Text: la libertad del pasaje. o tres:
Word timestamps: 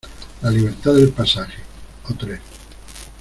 la 0.41 0.49
libertad 0.49 0.95
del 0.95 1.11
pasaje. 1.11 1.59
o 2.09 2.15
tres: 2.15 2.39